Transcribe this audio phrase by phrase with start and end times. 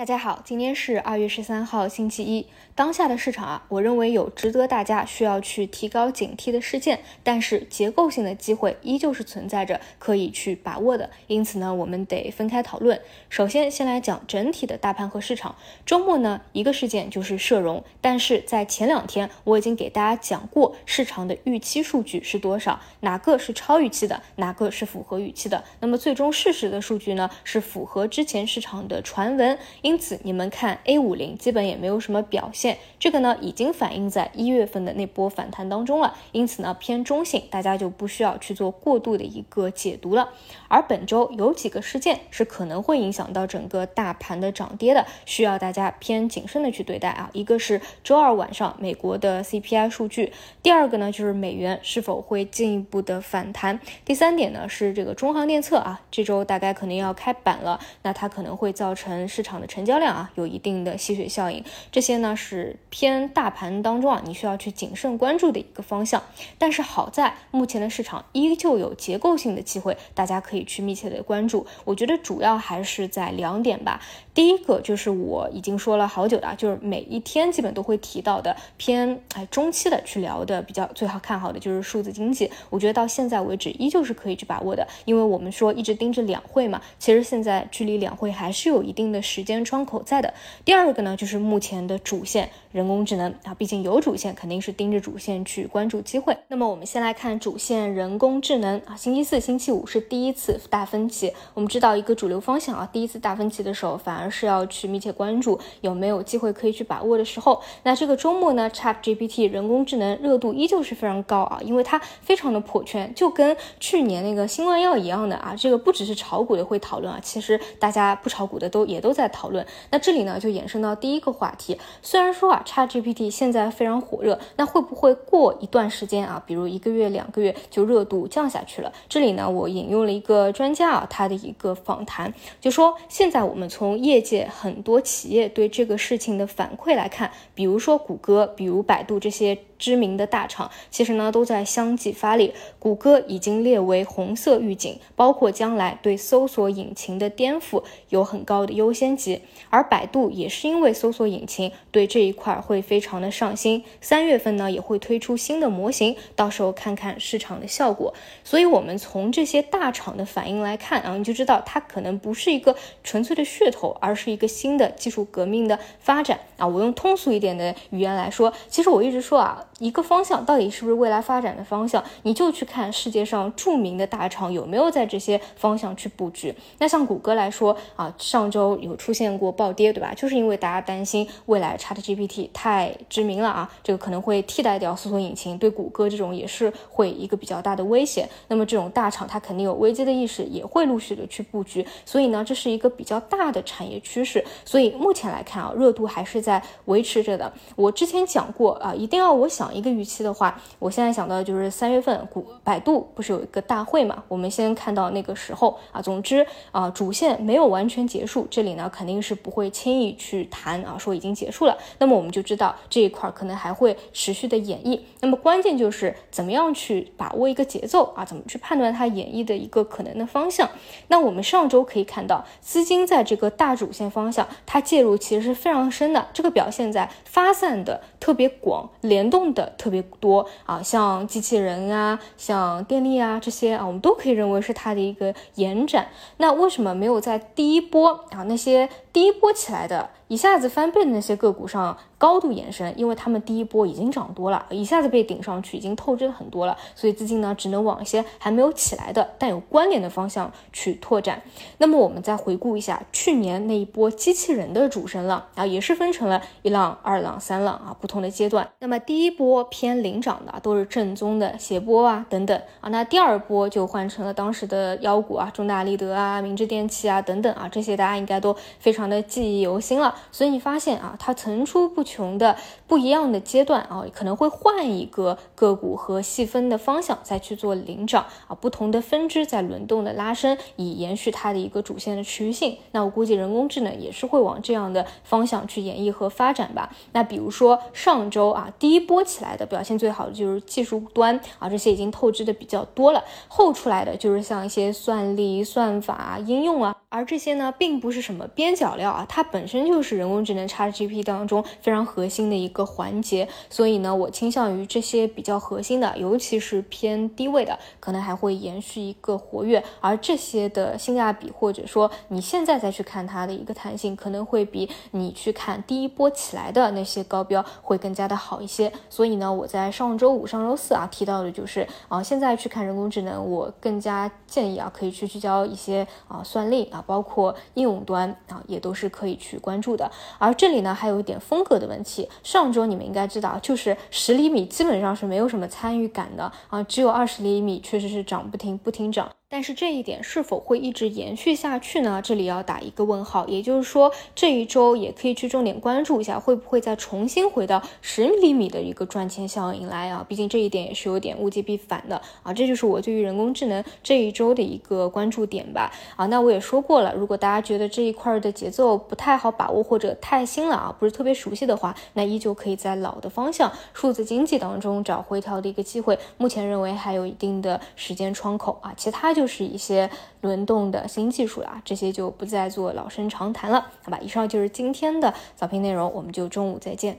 [0.00, 2.46] 大家好，今天是二月十三号，星期一。
[2.74, 11.10] 当下的市场啊，我认为有值得大家需要去提高警惕的事件，但是结构性的机会依旧是存在着，可以去把握的。
[11.26, 12.98] 因此呢，我们得分开讨论。
[13.28, 15.54] 首先，先来讲整体的大盘和市场。
[15.84, 25.62] 周末呢，一个事件就是社融，但是在前两天我已经给大家讲过市场的预期数据是多少，哪个是超预期的，哪个是符合预期的。
[25.80, 29.58] 那么最终事实的数据呢，是符合之前市场的传闻。
[29.90, 36.16] 因此，你们看 A 五零基本也没有什么表现，这个呢已经反映在一月份的那波反弹当中了。
[36.30, 40.28] 因此呢偏中性，大家就不需要去做过度的一个解读了。
[40.68, 47.28] 而本周有几个事件是可能会影响到整个大盘的涨跌的，需要大家偏谨慎的去对待啊。
[47.32, 50.32] 一个是周二晚上美国的 CPI 数据，
[50.62, 59.79] 第二个呢就是美元是否会进一步的反弹，第三点呢是这个中航电测啊，这周大概可能要开板了，那它可能会造成市场的成。
[59.80, 66.22] 成交量啊，有一定的吸水效应，这些呢是偏大盘当中啊，你需要去谨慎关注的一个方向。
[66.58, 71.66] 但是好在目前的市场依旧有结构性的机会，大家可以去密切的关注。
[71.86, 74.02] 我觉得主要还是在两点吧。
[74.34, 82.50] 第一个就是我已经说了好久的，就是每一天基本都会提到的偏哎中期的去聊的比较最好看好的就是数字经济。
[82.68, 89.59] 我觉得到现在为止依旧是可以去把握的，因为我们说一直盯着两会嘛，其实现在距离两会还是有一定的时间。
[89.64, 90.32] 窗口在的
[90.64, 96.36] 第二个呢，就是目前的主线人工智能啊，毕竟有主线，肯定是盯着主线去关注机会。
[96.48, 101.32] 那么我们先来看主线人工智能啊，星期四、星期五是第一次大分歧。
[101.54, 107.60] 我们知道一个主流方向啊，第一次大分歧的时候，反而是要去密切关注有没有机会可以去把握的时候。
[107.82, 119.49] 那这个周末呢，Chat GPT 人工智能热度依旧是非常高啊，因为它非常的破圈，就跟去年那个新冠药一样的啊，这个不只是炒股的会讨论啊，其实大家不炒股的都也都在讨论。
[119.50, 121.78] 论那这里呢，就衍生到第一个话题。
[122.00, 128.92] 虽然说啊，ChatGPT 现在非常火热，那会不会过一段时间啊，比如一个月、两个月，就热度降下去了？
[129.08, 139.58] 这里呢，我引用了一个专家啊，他的一个访谈，就说现在我们从业界很多企业对这个事情的反馈来看，比如说谷歌，比如百度这些。
[139.80, 149.39] 知名的大厂其实呢都在相继发力，谷歌已经列为红色预警，包括将来对搜索引擎的颠覆有很高的优先级。
[149.68, 158.12] 而百度也是因为搜索引擎对这一块会非常的上心，三月份呢也会推出新的模型，到时候看看市场的效果。
[158.44, 162.74] 所以，我们从这些大厂的反应来看啊，你就知道它可能不是一个
[163.04, 166.66] 纯粹的噱头，而是一个新的技术革命的发展啊。
[166.66, 169.66] 我用通俗一点的语言来说，其实我一直说啊。
[169.80, 176.54] 一个方向到底是不是未来发展的方向，你就去看世界上著名的大厂有没有在这些方向去布局。
[176.78, 180.12] 那像谷歌来说啊，上周有出现过暴跌，对吧？
[180.14, 188.28] 就是因为大家担心未来 ChatGPT 太知名了啊，这个可能会替代掉搜索引擎，对谷歌这种也是会一个比较大的威胁。
[188.48, 191.86] 那么这种大厂它肯定有危机的意识，也会陆续的去布局。
[192.04, 194.44] 所以呢，这是一个比较大的产业趋势。
[194.62, 197.50] 所以目前来看啊，热度还是在维持着的。
[197.76, 199.69] 我之前讲过啊，一定要我想。
[199.72, 204.22] 一个预期的话，我现在想到的就是三月份，股百度不是有一个大会嘛？
[204.28, 206.00] 我们先看到那个时候啊。
[206.00, 211.76] 总之啊，主线没有完全结束，这里呢肯定是不会轻易去谈啊，说已经结束了。
[211.98, 214.98] 那么我们就知道这一块可能还会持续的演绎。
[215.20, 218.24] 那么关键就是怎么样去把握一个节奏啊？
[218.24, 220.68] 怎么去判断它演绎的一个可能的方向？
[221.08, 229.74] 那我们上周可以看到，资金在这个大主线方向，它介入其实是非常深的，这个表现在发散的特别广，联动的。
[229.78, 236.08] 特别多啊，像机器人啊，像电力啊这些啊，我们都可以认为是它的一个延展。
[236.36, 240.10] 那为什么没有在第一波啊那些第一波起来的？
[240.30, 251.42] 一下子翻倍的那些个股上高度延伸，因为他们第一波已经涨多了，一下子被顶上去，已经透支了很多了，所以资金呢只能往一些还没有起来的但有关联的方向去拓展。
[251.78, 258.70] 那么我们再回顾一下去年那一波机器人的主升浪啊，也是分成了一浪、二浪、三浪啊不同的阶段。
[258.78, 270.14] 那么第一波偏领涨的都是正宗的斜波啊等等啊，那第二波就换成了当时的妖股啊，中大立德啊、明治电器啊等等啊，这些大家应该都非常的记忆犹新了。
[270.32, 272.56] 所以你发现啊，它层出不穷的
[272.86, 282.76] 不一样的阶段啊，可能会换一个个股和细分的方向再去做领涨啊，不同的分支在轮动的拉升，以延续它的一个主线的持续性。
[282.92, 286.94] 那我估计人工智能也是会往这样的方向去演绎和发展吧。
[287.12, 296.96] 那比如说上周啊，第一波起来的表现最好的就是技术端啊，这些已经透支的比较多了，后出来的就是像一些算力、算法、应用啊。
[297.12, 303.48] 而这些呢，并不是什么边角料啊，它本身就是人工智能叉 GP 当中非常核心的一个环节。
[303.68, 309.82] 所以呢，我倾向于这些比较核心的，尤其是偏低位的，可能还会延续一个活跃。
[310.00, 318.92] 而这些的性价比，或者说你现在再去看它的一个弹性，可能会比你去看第一波起来的那些高标会更加的好一些。
[319.08, 326.99] 所以呢，我在上周五、上周四啊提到的就是啊，现在去看人工智能，我更加建议啊，可以去聚焦一些啊算力啊。
[327.06, 330.10] 包括应用端啊，也都是可以去关注的。
[330.38, 332.28] 而这里呢，还有一点风格的问题。
[332.42, 339.30] 上周你们应该知道，就是十厘米基本上是没有什么参与感的啊，只有二十厘米确实是涨不停，不停涨。
[339.52, 342.22] 但是这一点是否会一直延续下去呢？
[342.22, 343.48] 这里要打一个问号。
[343.48, 350.24] 也就是说，这一周也可以去重点关注一下，会不会再重新回到十厘米的一个赚钱效应来啊？
[350.28, 352.54] 毕竟这一点也是有点物极必反的啊。
[352.54, 355.90] 这就是我对于人工智能这一周的一个关注点吧。
[356.14, 366.16] 啊，那我也说过了，如果大家觉得这一块的节奏不太好把握或者太新了啊，不是特别熟悉的话，那依旧可以在老的方向数字经济当中找回调的一个机会。
[366.38, 369.39] 目前认为还有一定的时间窗口啊，其他就。
[369.40, 370.10] 就是一些
[370.42, 374.18] 轮动的新技术了，这些就不再做老生常谈了，好吧？
[374.20, 377.18] 以上就是今天的早评内容，我们就中午再见。